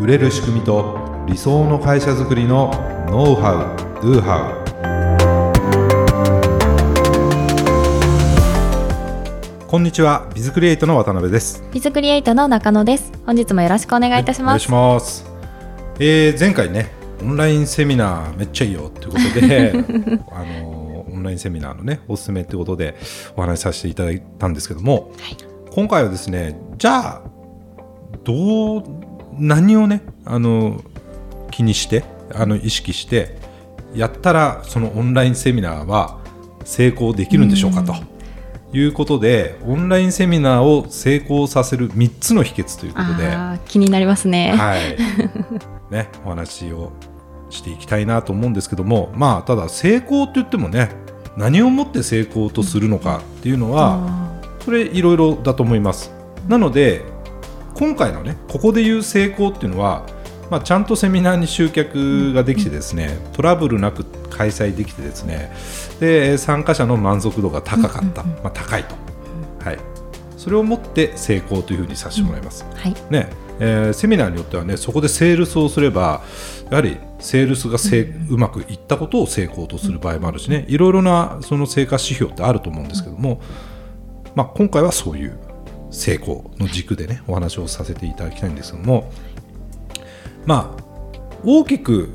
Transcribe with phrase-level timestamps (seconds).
[0.00, 0.96] 売れる仕組みと
[1.26, 2.70] 理想の会社づくりの
[3.10, 4.52] ノウハウ・ドゥハ
[9.64, 11.64] ウこんにちはビズクリエイトの渡辺です。
[11.72, 13.10] ビズクリエイトの中野です。
[13.26, 15.26] 本日もよろしくお願いいたします、はい、お願いします、
[15.98, 19.72] えー、前回ねオンラインセミナーめっちゃいいよということで
[20.30, 22.94] あのオンラインセミナーのねおすすめということで
[23.36, 25.36] お話しさせていただいたんですけども、はい、
[25.72, 27.22] 今回はですねじゃあ
[28.22, 29.07] どう
[29.38, 30.82] 何をねあの
[31.50, 33.36] 気にしてあの意識して
[33.94, 36.20] やったらそのオンラインセミナーは
[36.64, 37.94] 成功できるんでしょうかと。
[38.70, 43.34] いうことでオンラインセミナーを成功させる3つの秘訣ということで
[43.66, 44.98] 気になりますね,、はい。
[45.90, 46.92] ねお話を
[47.48, 50.90] していきたいなと思うんですけどもまあただ成功といってもね
[51.38, 54.28] 何をもって成功とするのかっていうのは
[54.64, 56.12] それいろいろだと思います。
[56.46, 57.04] なので
[57.78, 60.04] 今回のねここで言う成功っていうのは
[60.50, 65.52] まあ、ちゃんとセミナーに集客ができてですね、トラブルなく開催できてですね
[66.00, 68.94] で参加者の満足度が高かった、まあ、高いと、
[69.62, 69.78] はい、
[70.38, 72.64] それをもって成功というふうにさせてもらいます。
[72.74, 72.94] はい。
[73.10, 73.28] ね。
[73.60, 76.22] えー、セミナーによってはねそこでセールスをすれば
[76.70, 80.64] やはりセールスがせ、ううまくいったことを成功とする場合もあるしね。
[80.68, 83.42] いろいろなその成果指標ってあると思うんですけども、
[84.36, 85.36] まあ、今回はそういう
[85.90, 89.10] 成功の軸でねお話をさせていただきたいんですけども
[90.46, 90.82] まあ
[91.44, 92.10] 大きく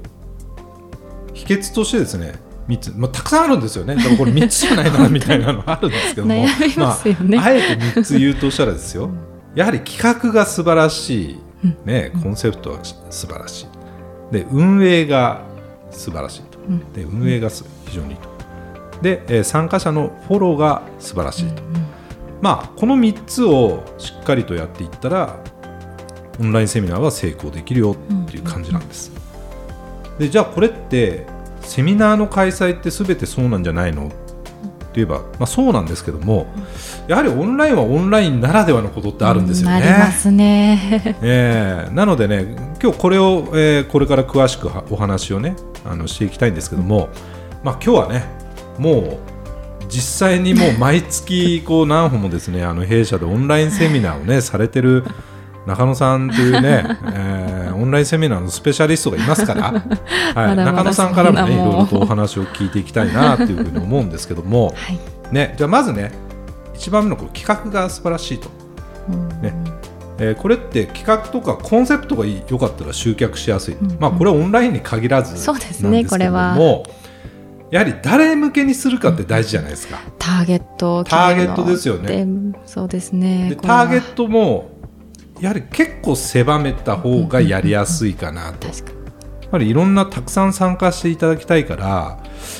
[1.33, 2.33] 秘訣としてですね
[2.67, 3.95] 3つ、まあ、たくさんあるんですよね。
[3.95, 9.09] だからこれ3つじゃないな みたいなのあるんですけどもね、まあ、あえて3つ言うとしたらですよ、
[9.55, 11.39] やはり企画が素晴らしい、
[11.85, 12.79] ね、コンセプトは
[13.09, 14.33] 素晴らしい。
[14.33, 15.41] で運営が
[15.91, 16.59] 素晴らしいと。
[16.95, 17.63] で運営が非
[17.93, 18.29] 常にいいと。
[19.01, 21.61] で、えー、参加者のフォローが素晴らしいと、
[22.43, 25.39] まあこの3つをしっかりとやっていったら
[26.41, 29.13] オンラインセミナーは成功できるよっていう感じなんです。
[30.19, 31.25] でじゃあこれって
[31.61, 34.07] セミナーの開催って全てそうなんじゃないの？
[34.07, 34.15] って
[34.95, 36.45] 言えば、まあ、そうなんですけども
[37.07, 39.79] やはりオンラインはオンラインならではのことってあるんですよね。
[39.79, 47.07] なりますね、 えー、なのでね今日これを、えー、これから詳しくお話をねあのしていきたいんですけども、
[47.63, 48.25] まあ、今日はね
[48.77, 49.32] もう
[49.93, 55.03] 実際にもう毎月こう何本もですねあの弊社でオンラインセミナーをねされてる
[55.67, 56.83] 中野さんというね、
[57.13, 59.71] えー、オンラインセミナーのスペシャリストがいますから、
[60.35, 64.99] はい、中野さんからもねいろいろとお話を聞いていきたいなというふうに思うんですけども、 はい、
[65.31, 66.11] ね、じゃあまずね
[66.75, 68.49] 一番目のこの企画が素晴らしいと。
[69.41, 69.53] ね。
[70.19, 76.55] えー、これって企画とかコンセプトが良かったら集客しやすい、うんうん、まあ、これはオンラインに限らずなんですけども、ね、これは
[77.73, 79.99] やはり誰向けにするかって大事じゃないですか。
[80.19, 82.27] ターゲットターゲットですよね。
[82.67, 83.49] そうですね。
[83.49, 84.69] でターゲットも
[85.41, 88.67] やはり結構狭めた方がやりやすいかなと。
[88.67, 88.73] や
[89.49, 92.19] はりいろんなたくさん参加していただきたいから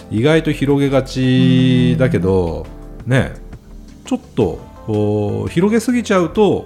[0.10, 2.66] 意外と広げがちだけど、
[3.06, 3.34] ね
[4.06, 6.66] ちょっと広げすぎちゃうと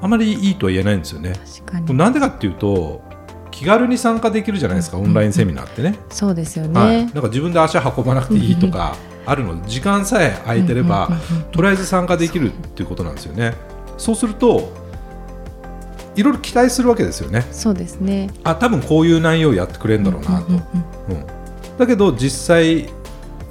[0.00, 1.34] あまりいいとは言えないんですよね。
[1.94, 3.08] なんでかっていうと
[3.60, 5.98] 気軽に参加できるじゃないですか、オンラインセミナーってね。
[6.08, 11.10] そうですよね、はい、なんか自分で足運ばなくていいとかあるので時間さえ空いてれば、
[11.52, 13.52] とりあえず参加できるっていうことなんですよね。
[13.98, 14.72] そうすると
[16.16, 17.46] いろいろ期待するわけですよね。
[17.52, 18.30] そうですね。
[18.44, 20.46] あ多分こういう内容をやってくれるんだろうなと。
[21.76, 22.88] だけど実際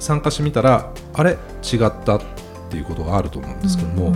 [0.00, 1.38] 参加してみたらあれ？
[1.62, 2.20] 違ったっ
[2.68, 4.12] ていうことがあると思うんですけども、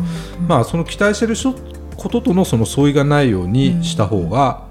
[0.49, 1.55] まあその期待してる人
[1.97, 4.67] こととのその相違がないようにした方が、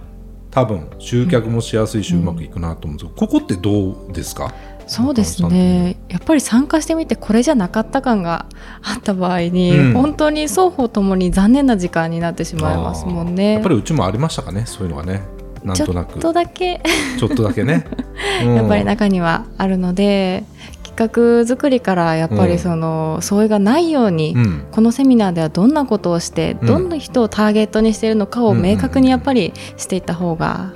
[0.53, 4.53] 多分集客もしやすいし、うまくいくなと思うんですけど、ここってどうですか？
[4.85, 5.95] そうですね。
[6.09, 8.45] やっぱり参加してみてこれじゃなかった感が
[8.83, 13.53] あった場合に、うん、本当に双方ともに残念な時間になってしまいますもんね。
[13.53, 14.65] やっぱりうちもありましたかね？
[14.65, 15.23] そういうのがね。
[15.63, 16.13] なんとなく。
[16.13, 16.81] ちょっとだけ。
[17.17, 17.87] ちょっとだけね、
[18.43, 30.73] うん、やっぱり中にはあるので企画作りからやっぱりその、相違がないように、うん、このセミナーではどんなことをして、どんな人をターゲットにしているのかを明確にやっぱりしていった方が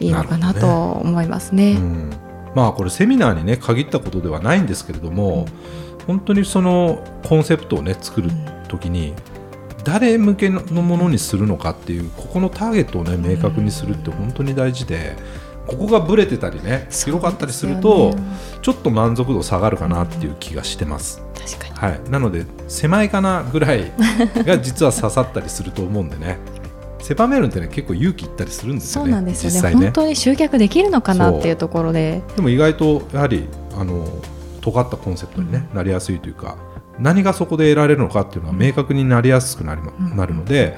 [0.00, 1.78] いいのかなと思いますね。
[2.54, 5.46] まあこれセミナーにね限ったことではないんですけれども、
[6.06, 8.30] 本当にそのコンセプトをね作る
[8.68, 9.14] 時に
[9.84, 15.16] 誰向けのものにするのかっていうここのターゲットをね明確にするって本当に大事で。
[15.66, 18.22] ここがぶれてたりね広かったりすると、ね、
[18.62, 21.22] ちょっと満足度下がるかなっていう気がしてます。
[21.74, 23.92] はい、なので狭いかなぐらい
[24.44, 26.38] が実は刺さったりすると思うんでね。
[27.00, 29.10] 狭めるってね結構勇気いったりするんですよね。
[29.12, 29.68] そうなんですよね。
[29.68, 29.84] ね。
[29.84, 32.22] 本当に集客できるのかなっていうところで。
[32.34, 33.46] でも意外とやはり
[33.78, 34.06] あの
[34.60, 36.56] 尖ったコンセプトに、ね、なりやすいというか
[36.98, 39.82] 何がそこで得られるのかっていうのは明確になりやすくなり、
[40.16, 40.76] なるので、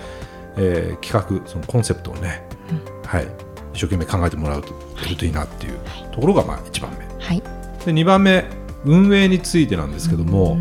[0.56, 2.46] えー、企画そのコンセプトをね
[3.06, 3.28] はい、
[3.78, 4.74] 一生懸命考えてもらうと
[5.08, 5.78] るといいなっていう
[6.10, 7.40] ところがまあ1番目、はい、
[7.84, 8.44] で2番目
[8.84, 10.56] 運営についてなんですけども、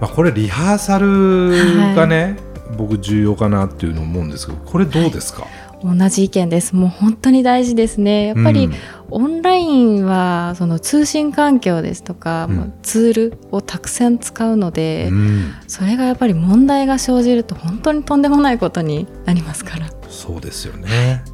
[0.00, 2.38] まあ、これリハーサルがね、
[2.68, 5.98] はい、僕重要かなっていうのを思うんですけどこれどうですか、はい。
[5.98, 6.76] 同じ意見です。
[6.76, 8.26] もう本当に大事ですね。
[8.26, 8.68] やっぱり、
[9.08, 19.86] オンラインはその通信環境ですとか、うん、ツールをたくさん使うので、うん、それがやっぱり問題が生じると本当にとんでもないことになりますから。
[20.10, 21.24] そうですよね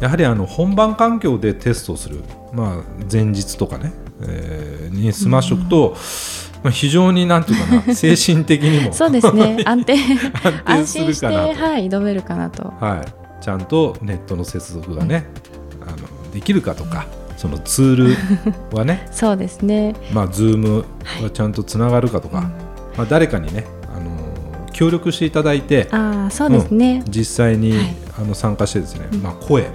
[0.00, 3.92] やはりあの本番環境でテストする、まあ、前日とかね、
[4.22, 5.96] えー、に済ましておくと、
[6.62, 8.92] まあ、非常になんていうかな 精神的にも。
[8.92, 9.62] そうですね。
[9.66, 9.96] 安定
[10.64, 12.72] 安心して、はい、挑めるかなと。
[12.80, 13.42] はい。
[13.42, 15.26] ちゃんとネットの接続がね、
[15.82, 17.06] あのできるかとか
[17.36, 17.96] そのツー
[18.72, 19.06] ルはね。
[19.12, 19.94] そうですね。
[20.12, 20.84] まあ Zoom
[21.22, 22.46] はちゃんとつながるかとか、はい、
[22.96, 24.10] まあ、誰かにねあの
[24.72, 29.68] 協力していただいてあそうですね、うん、実際に、はい、あの参加してですね、まあ、声、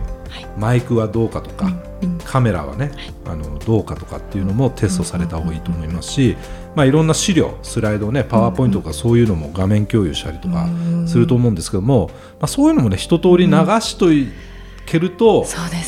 [0.57, 1.71] マイクはどうかとか、
[2.25, 2.91] カメラはね、
[3.25, 6.37] あのどうかとかっていうのもテストされた方がいいと思いますし、
[6.75, 10.67] まあ、いろんな資料スライドねパワーポイントとかそういうのも画面共有したりとか
[11.07, 12.09] すると思うんですけども、
[12.39, 14.29] まあ、そういうのもね一通り流しとい
[14.89, 15.45] けると、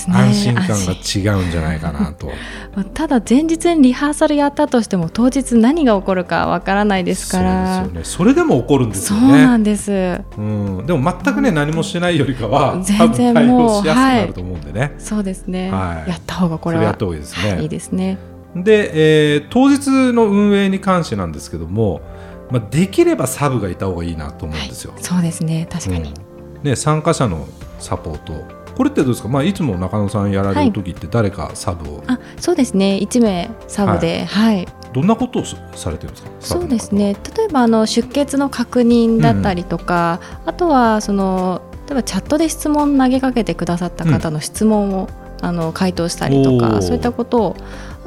[0.07, 2.30] 安心感が違うんじゃないかなと。
[2.94, 7.83] ただ前日にリハーサルやったとしても当日何が起こるかわからないですから。
[7.83, 9.27] そうですよ、ね、それでも起こるんですよね。
[9.27, 9.92] そうなんです、
[10.38, 17.62] うん、でも全くね何もしてないよりかは全然もうしやすくなると思うんでね、はい、そうですね、はい、やった方がこれはやった方がいいですね。
[17.62, 18.18] いいですね。
[18.56, 22.01] で、えー、当日の運営に関してなんですけども、
[22.50, 24.94] まあ、できればサブがいた方がいいなと思うんですよ。
[24.94, 25.68] はい、そうですね。
[25.71, 26.13] 確かに、
[26.57, 27.48] うん、ね、参加者の
[27.80, 33.00] サポートこれってどうですか、まあ、いつも中野さんやられる時って誰かサブを、はい、あそうですね。
[33.01, 36.29] 1名サブで、はい、はい、どんなことをされてるんですか？
[36.39, 37.15] そうですね。
[37.35, 45.09] 例えばあの出血の確認だったりとか、うん、あとはその例えばチャットで質問投げかけてくださった方の質問を、
[45.39, 47.56] うん、あの回答したりとかそういったことを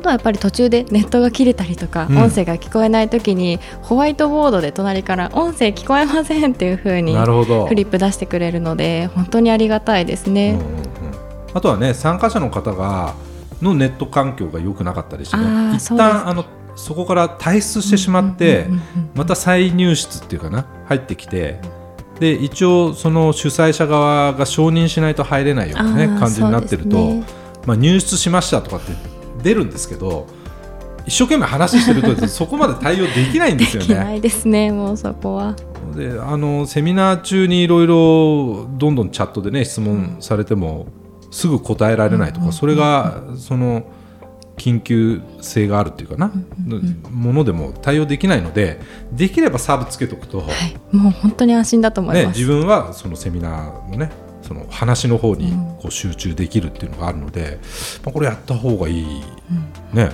[0.04, 10.52] とはやっぱり途中でネットが切れたりとか、うん、音声が聞こえない時にホワイトボードで隣から音声聞こえませんっていうふうにフリップ出してくれるので本当にありがたいですね。
[10.52, 10.84] うんうんうん、
[11.54, 13.14] あとはね参加者の方が
[13.62, 16.44] のネット環境が良くなかったりして、ね、一旦あの
[16.76, 18.66] そこから退出してしまって、
[19.14, 21.60] また再入室っていうかな入ってきて
[22.18, 27.24] で一応その主催者側が承認しないと入れないような、ね、感じになってると、ね、
[27.64, 29.13] まあ、入室しましたとかって
[29.44, 30.26] 出るんですけど
[31.06, 33.88] 一生懸命話してると そこまで対応できないんですよね。
[33.88, 35.54] できないですねもうそこは。
[35.94, 40.86] であのセミナー中にいろいろどんどんチャットでね質問されても、
[41.30, 43.84] すぐ答えられないとか、それがその
[44.56, 46.32] 緊急性があるっていうかな、
[47.10, 48.80] ものでも対応できないので
[49.12, 50.44] できればサーブつけとくと、は
[50.92, 54.10] い、もう本当に安心だと思います、ね、自分はそのセミナーのね
[54.46, 57.58] その話の方にこう集中できるっていうのがあるので、
[58.04, 59.04] まあ、これやった方がいい、
[59.92, 60.10] ね。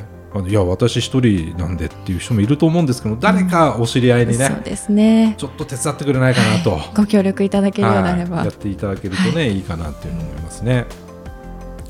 [0.47, 5.35] いや私一人なんでっていう人もいると思うんですけど誰かお知り合いにね,、そうですね。
[5.37, 10.87] ちょっと手伝ってくれないかなと、はい、ご協力いただけるようであれば、はい、やっていただけるとね、はい、いいかなっていうの思いますね。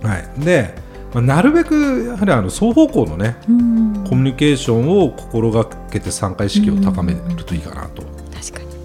[0.03, 0.75] はい、で、
[1.13, 3.51] まあ、なるべくやはりあの双方向のねコ
[4.17, 8.03] ミュニケーションを心がけて参加意識を高めるといいかなと。
[8.03, 8.20] 確かに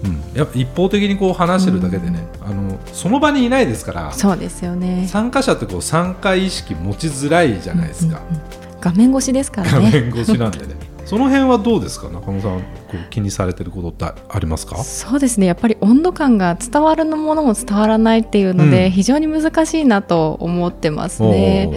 [0.06, 5.06] うん、やっぱ一方的にこう話してるだけでね、うん、あのその場にいないですからそうですよね。
[5.08, 9.90] 参加者ってこう参加意識持ちづらいじゃないですか、うんうんうん、画面越しですからね。
[9.90, 12.08] 画面越しなんでねその辺はどうですか？
[12.08, 14.76] 中野さんこう気にされてることってありますか？
[14.82, 15.46] そうですね。
[15.46, 21.70] やっぱり温度感が伝わるものも伝わらないっていうので、うん、非常に難しいなと思ってますね。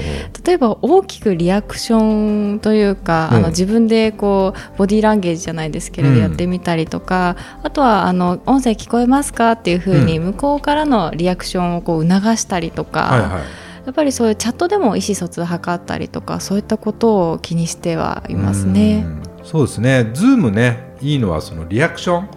[0.43, 9.51] 例えば大きくリアクションというか、うん、あの自分でこうボディーランゲージじゃないですけれどやってみたりとか、うん、あとはあの音声聞こえますか？
[9.51, 13.41] っていうふうに向こうからのリアクションをこう促したりとか、はいはい
[13.85, 19.05] やっぱりそういうチャットでも意思疎通を図ったりとかそういったことを気にしてはいますね。
[19.43, 22.29] そうですね、 Zoom ねいいのはそのリアクション、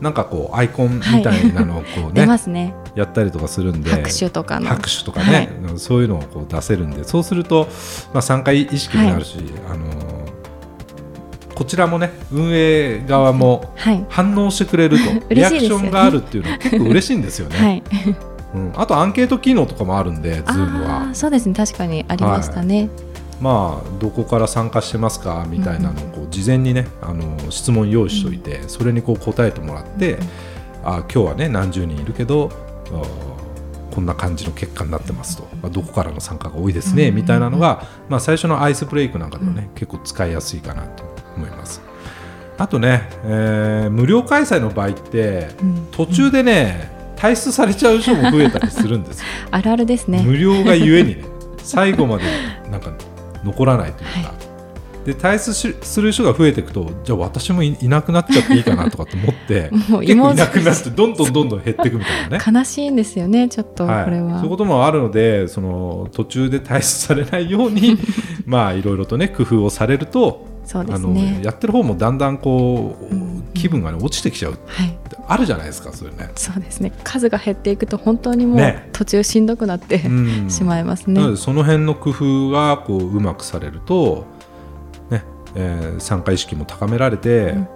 [0.00, 3.90] なんかこうアイコンみたいなのをこうね ね、やったりとかするんで。
[3.90, 7.04] 拍手とか拍手とかね、はい、そういうのをこう出せるんで。
[7.04, 7.68] そうすると、
[8.12, 10.10] まあ、参加意識になるし、はい、あの
[11.54, 13.74] こちらもね運営側も
[14.08, 17.82] 反応してくれると、 はい、リアクションがあるっていうのは結構嬉しいんですよね。
[18.54, 21.14] うん、あとアンケート機能とかもあるんで、ズームは。
[21.14, 22.88] そうですね、確かにありましたね。
[23.40, 30.18] まあ、どこから参加してますかみたいなのをこう事前にねあの質問用意しておいてそれにこう答えてもらって
[30.84, 32.50] あ今日はね何十人いるけど
[33.90, 41.04] こんな感じの結果になってますと、まあ、どこからの参加が多いですねみたいなのが、まあ、最初のアイスブレイクなんかでもね結構使いやすいかなと
[41.34, 41.80] 思います。
[42.58, 45.48] あとね、えー、無料開催の場合って
[45.92, 49.26] 途中でね、退出されちゃう人も増えたりするんですよ。
[49.52, 50.22] あるあるですね。
[50.24, 51.24] 無料がゆえにね
[51.62, 52.24] 最後まで
[52.70, 52.92] なんか
[53.44, 54.40] 残らないというか、はい。
[55.04, 62.58] で退出する人が増えていくとじゃあ私もいなくなっちゃっていいかなとかと思って 結構いなくなってどんどんどんどん減っていくみたいなね。
[62.58, 67.98] 悲しいんですよねちょっとこれは、はい、そういうこともあるのでその途中で退出されないように
[68.44, 76.30] まあいろいろとね工夫をされるとそうですね、あのやってる方もだんだんこう、うん、気分が、ね、落ちてきちゃう、はい、あるじゃないですかそれね。
[76.36, 76.92] そうですね。
[77.02, 81.36] 数が減っていくと本当にもう途中しんどくなって、ね、 しまいますね。
[81.36, 84.26] その辺の工夫がこううまくされると
[85.54, 87.68] えー、参加意識も高められて、うん、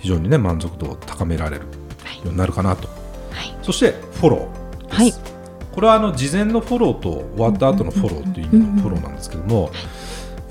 [0.00, 1.68] 非常にね満足度を高められるよ
[2.26, 5.12] うになるかなと、はい、そしてフォローです、はい、
[5.72, 9.70] これはあの事前のフォローと終わった後のフォローという意味のフォローなんですけども、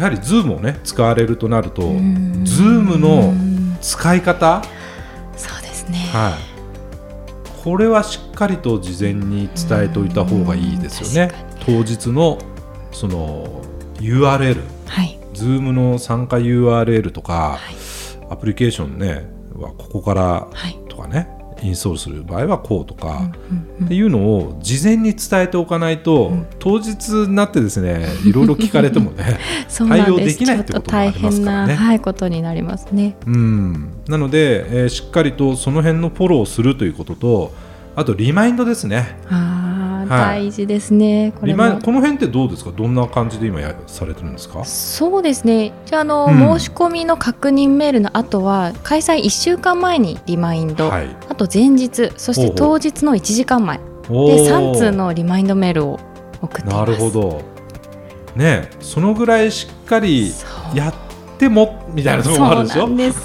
[0.02, 3.32] やはり Zoom をね使われるとなると Zoom の
[3.82, 4.64] 使い方？
[5.38, 11.32] そうですね、はい、これはしっかりと事前に伝えておいた方がいいですよね。
[11.64, 12.40] 当日の
[12.92, 13.62] その
[14.00, 17.76] URL、はい、Zoom の参加 URL とか、はい、
[18.32, 20.48] アプリケーションねはここから
[20.90, 21.28] とかね、はい、
[21.62, 23.32] インストールする場合はこうとか、
[23.84, 29.40] っていうのを事前に伝えておかないと、うん、当日になってですねいろいろ聞かれてもね
[29.70, 31.76] 対応できないってこともありますからね。
[31.76, 33.16] はい、ことになりますね。
[33.26, 37.54] うんなので、えー、しっかりとその辺のフォローをするということと
[37.96, 39.18] あとリマインドですね。
[40.18, 42.72] 大事ですね、これこの辺ってどうですか？
[42.72, 44.64] どんな感じで今やされてるんですか？
[44.66, 45.74] そうですね。
[45.86, 53.78] じゃあの、うん、申し込みの確認メールの後は開催1週間前にリマインド、はい、あと前日そして当日の1時間前。
[53.78, 56.00] で3通のリマインドメールを
[56.42, 57.42] 送ってなるほど。
[58.36, 60.34] ねそのぐらいしっかり
[60.74, 60.94] やっ
[61.38, 62.82] てもみたいなところもあるでしょ？
[62.82, 63.24] そうなんです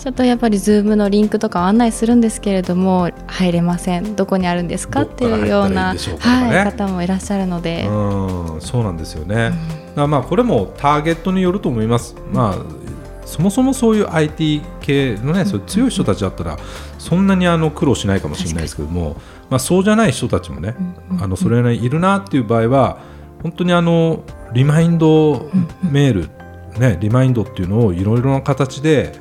[0.00, 4.16] ちょっとやっぱり Zoom のリンクとか案内するんですけれども入れません。
[4.16, 7.86] どこにあるんですかっていうような、ね、はい、方もいらっしゃるので。
[7.86, 9.52] うんそうなんですよね、
[9.96, 12.80] うん、まあこれもターゲットによると思います、まあ
[13.26, 16.58] そもそもそういう IT 系のね、そういう強い人たちだったら
[16.98, 19.16] そんなにあの苦労しないかもしれないですけども、
[19.50, 20.74] まあ、そうじゃない人たちもね、
[21.20, 22.98] あのそれなりにいるなっていう場合は
[23.42, 25.48] 本当にあのリマインド
[25.82, 29.12] メール、ね、リマインドっていうのをいろいろな形で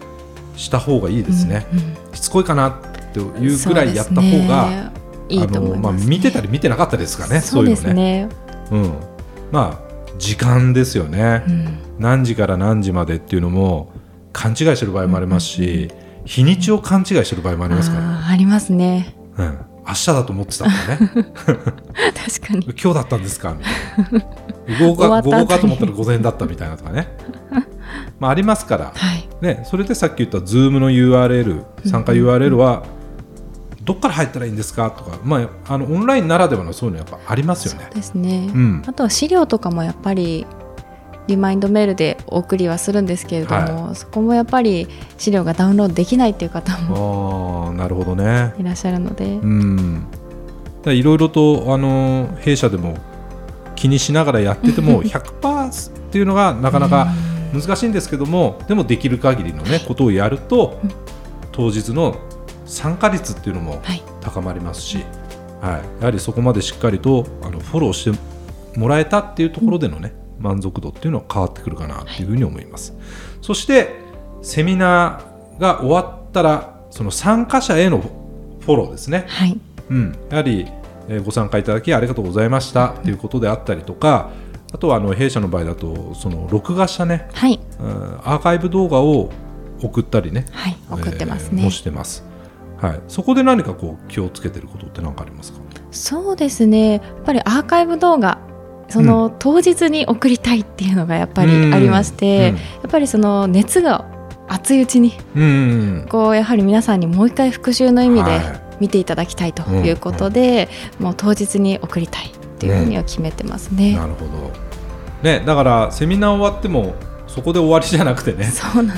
[0.59, 2.81] した方がいいですね、うんうん、しつこいかなっ
[3.13, 4.91] ていうぐらいやった方が、
[5.29, 8.29] いいと思います、ね、まあ、見てたり見てなかったですかねそういうのね。
[8.71, 8.93] うん、
[9.51, 13.93] まあ時間ですよね、うん、何時から何時までっていうのも
[14.33, 15.89] 勘違いしてる場合もありますし、
[16.19, 18.27] うん、日にちを勘違いしてる場合もありますから。
[18.27, 21.09] ありますね、うん、明日だと思ってたんだね。
[22.13, 22.65] 確かに。
[22.65, 24.25] 今日だったんですかみたいな。
[24.77, 27.07] 午後か午後かと思ったら午前だったみたいなとかね
[28.19, 32.83] まあ、ありますから、はい、ね、それでさっき言った Zoom の URL 参加 URL は
[33.83, 37.89] どっから入ったらいいんですかとか、まあ、あのオンラインならではのそういうのやっぱありますよね。
[37.95, 40.45] ですね、うん、あとは資料とかもやっぱり
[41.27, 48.53] リマインドメールでお送りはするんですけれども、はい、そこもやっぱり資料がダウンロードできないっていう方もなるほどね。
[48.59, 49.25] いらっしゃるので。
[49.25, 50.07] うん。
[50.85, 52.97] いろいろとあの弊社でも
[53.75, 57.07] 気にしながらやってても 100%っていうのがなかなか
[57.53, 60.79] 難しいんですけどもでもできる限りの、ね、ことをやると、
[61.51, 62.17] 当日の
[62.65, 63.81] 参加率っていうのも
[64.21, 65.03] 高まりますし、
[65.61, 68.17] はい、やはりそこまでしっかりとあのフォローして
[68.77, 72.93] もらえたっていうところでのね、満足度っていうのは変わってくるかなっていうふうに思います。
[73.41, 73.95] そして
[74.41, 79.25] セミナーが終わったらその参加者へのフォローですね。
[79.27, 80.67] はい、うん、やはり
[81.25, 84.29] ご参加いただきありがとうございましたということであったりとか、
[84.71, 89.31] あとはあの弊社の場合だとその録画したね、はい、アーカイブ動画を
[89.81, 92.23] 送ったりね、はい、送ってますね、えー、もしてます。
[92.77, 95.59] はい、そこで何かこう気をつけてることって何かありますか？
[95.91, 96.93] そうですね。
[96.93, 98.39] やっぱりアーカイブ動画
[98.89, 104.05] その、当日に送りたいっていうのがやっぱりありまして、うん、やっぱりその熱が
[104.47, 108.39] 熱いうちに、うん、こうやはり皆さんにもう一回復習の意味で
[108.79, 113.95] 見ていただきたいということで、もう当日に送りたいっていうふうには決めてますね。
[113.95, 114.51] なるほど。
[115.23, 116.95] ね、だからセミナー終わっても
[117.27, 118.45] そこで終わりじゃなくてね。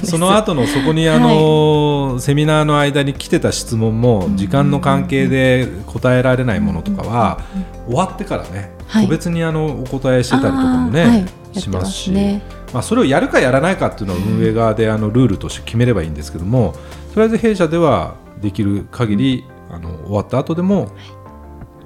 [0.03, 7.39] その後のそこにあの、はい、セミナーの間に来てた質問も時間の関係で答えられないものとかは、
[7.87, 11.15] 終わってからね、はい、個別にあのお答えしてたりとかもね、は
[11.53, 12.41] い、しますし、ね、
[12.73, 16.73] まあ、それをやるかやらないかっていうのは運営側であのルールとして決めればいいんですけども
[17.13, 20.91] とりあえず弊社ではできる限りあの終わった後でも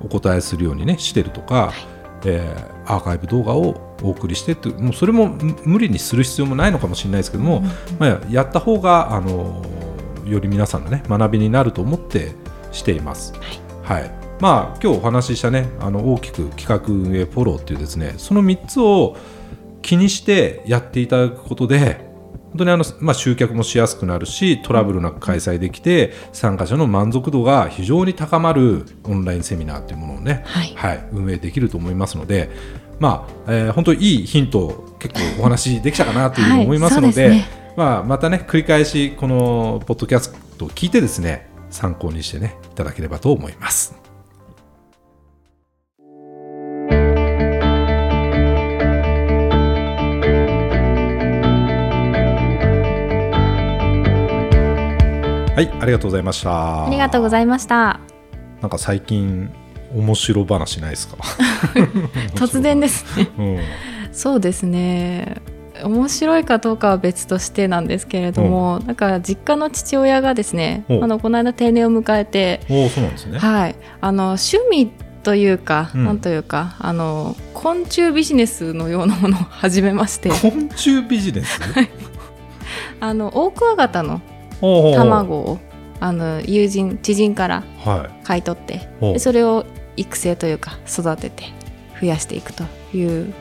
[0.03, 1.73] お答えするようにねしてるとか、はい、
[2.25, 5.29] えー、アーカイブ動画をお送りしてってもうそれも
[5.63, 7.65] 無理にする必要もないのかもしれないですけども、うん、
[7.99, 9.63] まあ、やった方があの
[10.25, 12.31] より皆さんのね学びになると思って
[12.71, 13.33] しています。
[13.83, 14.25] はい。
[14.41, 19.15] まあ、今日お話ししたねあの大きく企画運営フォローっていうですねその3つを
[19.81, 22.14] 気にしてやっていただくことで
[22.55, 32.50] 本当にあの、まあ、集客もしやすくなるしトラブルなく開催できて参加者の満足度が非常に高まるオンラインセミナーというものをね、はいはい、運営できると思いますので、
[32.97, 37.45] まあえー、本当にいいヒントを結構お話できたかなというふうに思いますので,、はいね、
[37.75, 44.04] まあ、またね繰り返しこのポッドキャストを聞いてですね参考にしてねいただければと思います。
[55.55, 56.85] はい、ありがとうございました。
[56.85, 58.01] ありがとうございました。
[58.62, 59.50] なんか最近
[59.95, 61.15] 面白話ないですか？
[62.35, 63.29] 突然ですね。
[63.38, 63.59] うん、
[64.12, 65.38] そうですね。
[65.81, 73.39] 面白いかどうかは別としてなんですけれども、うん、なんか実家の父親がですね、あのこの間定年を迎えて、おそうなんですね。
[73.39, 74.91] はい、あの趣味
[75.24, 80.29] というか、うん、なんというかあの昆虫ビジネスのようなものを始めまして。
[80.31, 81.62] 昆虫ビジネス？
[83.00, 84.19] あのオオクワガタの
[84.95, 85.60] 卵を
[86.00, 87.63] あの友人知人から
[88.24, 89.65] 買い取って、はい、でそれを
[89.98, 91.45] 育成というか育てて
[92.01, 93.34] 増やしていくという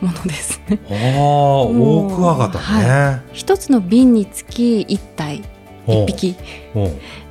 [0.00, 0.60] ものです。
[0.68, 0.78] ね。
[0.90, 5.42] ああ、オオクワガタね、はい、一つの瓶につき一体
[5.86, 6.36] 一匹。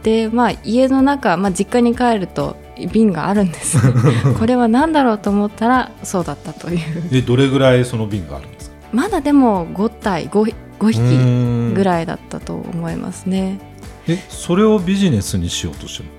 [0.03, 2.56] で、まあ、家の中、まあ、実家に帰ると
[2.91, 3.77] 瓶があるんです。
[4.39, 6.79] これは何だろうと思ったらそうだったという。
[7.12, 8.75] えどれぐらいその瓶があるんですか？
[8.91, 13.60] まだでも5体 5, 5匹ぐらいだったと思いますね。
[14.08, 16.10] えそれをビジネスにしようとしてる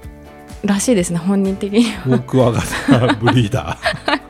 [0.62, 2.03] らしいですね本人的には。
[2.19, 2.53] 僕は
[3.21, 4.21] ブリーダー。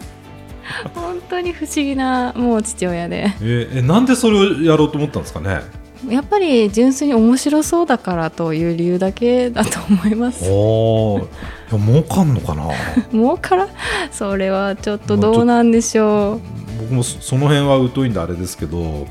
[0.94, 3.32] 本当に不思議なもう父親で。
[3.42, 5.60] ええなんでそれをやろうと思ったんですかね？
[6.08, 10.44] やっぱり純粋に面白そうだからという理由だけだと思います。
[10.48, 12.68] おいや儲かんのかな？
[13.12, 13.68] 儲から
[14.10, 16.40] それはちょっとどうなんでしょう
[16.80, 19.06] 僕もその辺は疎いんであれですけど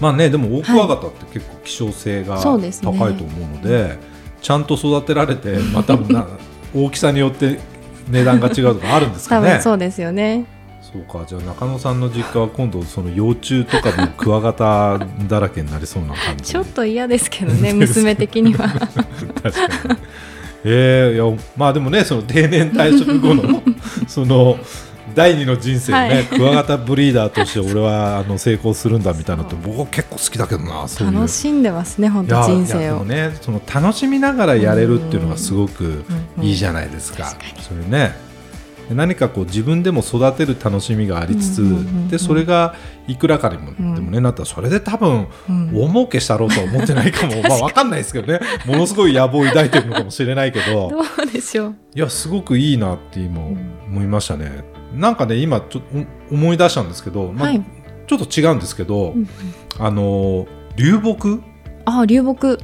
[0.00, 3.10] まあねでもオオクワガタって結構希少性が高いと思う
[3.56, 3.98] のでね、
[4.40, 5.98] ちゃんと育てられてまた
[6.74, 7.58] 大きさによって
[8.08, 9.60] 値段が違うとかあるんですかね。
[9.62, 10.44] そうですよね。
[10.80, 11.24] そうか。
[11.26, 18.68] じゃあ中野さんの実家は今度その幼虫とかのクワガタだらけになりそうな感じちょっと嫌ですけどね 娘的には。
[18.68, 19.98] 確かに。
[20.64, 23.62] えー、いやまあでもねその定年退職後の
[24.08, 24.58] その
[25.14, 33.04] 第二の人生ね、はい、クワガタブリーダーとして俺はあの成功するんだみたいなって僕は結構好きだけどな楽しんでますね本当人生を。
[33.04, 36.04] ねその楽しみながらやれるっていうのがすごく
[36.40, 38.28] いいじゃないですか、それね。
[38.94, 42.74] 何かこう自分でも育てる楽しみがありつつ、でそれが
[43.06, 45.28] いくらかにも、でもねなったらそれで多分、
[45.74, 47.42] 大儲けしたろうとは思ってないかも。
[47.48, 48.40] まあ分かんないですけどね。
[48.64, 50.88] ものすごい野望を抱いてるのかもしれないけど。
[50.90, 51.74] どうでしょう。
[51.94, 54.77] いやすごくいいなって今思いましたね。
[54.94, 55.82] なんかね今ちょ
[56.30, 57.64] 思い出したんですけど、まあ、はい、
[58.06, 59.14] ちょっと違うんですけど、
[59.78, 60.46] あの
[60.76, 61.42] 流木？
[61.84, 62.58] あ流木。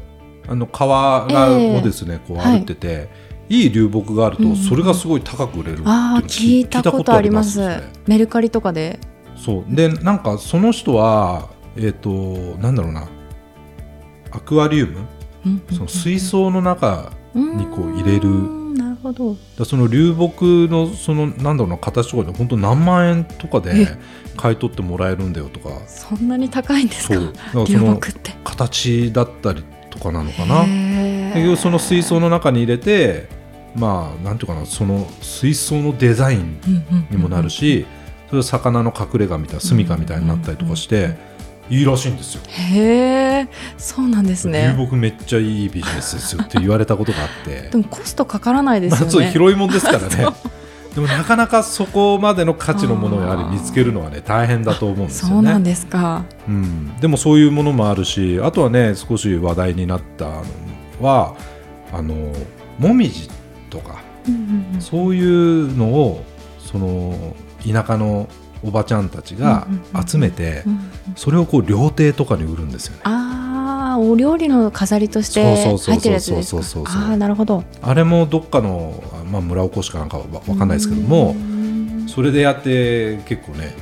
[0.47, 3.09] あの川がをですね、えー、こう歩ってて、はい。
[3.49, 8.99] いい流木があると、それがすごい高く売れるああ聞いたことあります、ね、メルカリとかで？
[9.37, 9.65] そう。
[9.75, 12.11] でなんかその人はえっ、ー、と
[12.59, 13.09] なんだろうな。
[14.31, 15.07] アクアリウム、
[15.71, 18.64] その水槽の中にこう入れる
[19.05, 19.37] ほど。
[19.59, 23.97] だその流木のそのなんだろうな形とかで本当何万円とかで
[24.37, 25.71] 買い取ってもらえるんだよとか。
[25.87, 27.15] そんなに高いんですか？
[27.15, 27.27] そう。
[27.27, 28.01] だからその
[28.43, 30.65] 形だったりとかなのかな。
[31.57, 33.29] その水槽の中に入れて
[33.75, 36.61] まあなんていうかなその水槽のデザイン
[37.11, 37.87] にもなるし、
[38.31, 41.17] それ魚の隠れ家みたいな住処みたいになったりとかして、
[41.71, 42.43] いいらしいんですよ。
[42.49, 43.49] へえ、
[43.79, 44.75] そうなんですね。
[44.77, 47.69] 流木めっちゃいいビジネスですよって言われたことがあって。
[47.73, 49.05] でもコストかからないですよね。
[49.05, 50.09] まあ、そう広いもんですからね。
[50.95, 55.35] でもなかなかそこまでの価値のものをやはり見つけるのはね大変だと思うんですよね。
[55.35, 56.25] そうなんですか。
[56.47, 56.97] うん。
[57.01, 60.43] でもそういうものもあるし、あとはね少し話題になったの
[61.01, 61.35] は
[61.93, 62.15] あの
[62.79, 63.29] もみじ
[63.71, 64.03] とか、
[64.79, 66.25] そういうのを
[66.59, 67.35] その
[67.67, 68.29] 田舎の
[68.65, 69.67] おばちゃんたちが
[70.07, 70.65] 集めて、
[71.17, 73.03] それをこう料亭とかに売るんですよね。
[73.05, 75.43] ああお料理の飾りとして
[75.79, 76.63] 入ってるやつですか？
[76.87, 77.63] ああなるほど。
[77.83, 80.25] あれもどっかのまあ村おこしかなんかわ
[80.57, 81.37] かんないですけども、
[82.09, 83.75] それでやって結構ね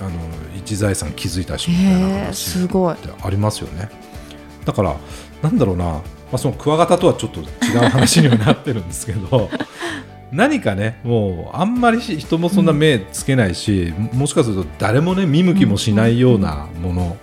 [0.00, 0.10] あの
[0.56, 2.76] 一財産築いた人みたいな話って
[3.22, 3.90] ありますよね。
[4.64, 4.96] だから
[5.42, 5.84] なんだろうな
[6.32, 7.44] まあ、そのクワガタとはちょっと違
[7.76, 9.50] う話にはなってるんですけど
[10.34, 17.16] 何かねもうあんまり人もそんな目つけないし、うん、もしかすると誰もね見向きもしないようなもの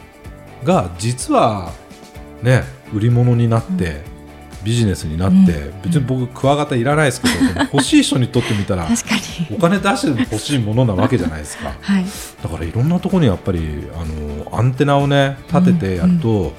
[0.63, 1.74] が実は
[2.41, 4.02] ね売り物になって、
[4.63, 7.34] ビジネスになって、うん、別に僕クワガタいらないですけど、
[7.74, 8.88] 欲しい人にとってみたら
[9.52, 12.06] お金出しても欲しいものなわけじゃないですか、はい、
[12.43, 16.52] だからいろんなところにやっぱりあのアンテナをね立ててやると、うんうん、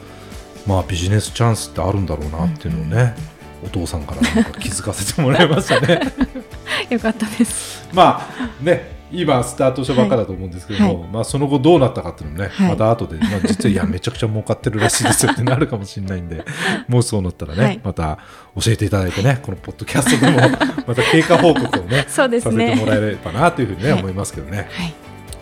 [0.67, 3.15] まあビジネスチャンスってあるんだろうなっていうのをね、
[3.65, 6.01] お父さんからなんか気づかせてもらいましたね。
[6.91, 7.89] よかったです。
[7.93, 16.43] まあね今スタートしたばっかだと思うんですけども、はい、まあ、その後どうなったかっていうのもね、はい、また後で、まあ、実はいやめちゃくちゃ儲かってるらしいですよってなるかもしれないんで
[16.89, 18.19] もうそうなったらね、はい、また
[18.59, 20.41] 教えていただいてねこのポッドキャストでも
[20.89, 22.05] また経過報告をねね。
[22.09, 24.69] させてもらえればなというふうにね、思いますけどね、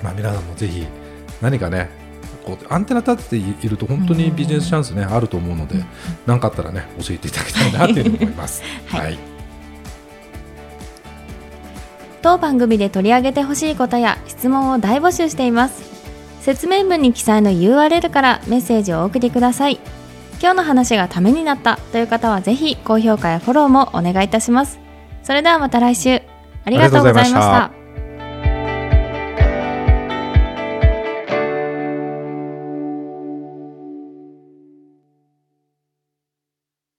[0.02, 0.84] まあ、皆さんもぜひ
[1.40, 1.99] 何かね
[2.56, 5.84] こうアンテナ立てていると本当にビジネスチャンスねあると思うので
[6.26, 8.62] 何かあったらね教えていただきたいなというふうに思います。
[8.86, 9.18] はい。
[12.22, 15.82] 当番組で取り上げてほしいことや質問を大募集しています。
[16.40, 19.80] 説明文に記載の URL からメッセージをお送りください。
[20.40, 24.78] 今日の話がためになったという方はぜひ高評価やフォローもお願いいたします。
[25.22, 26.22] それではまた来週。
[26.64, 27.79] ありがとうございました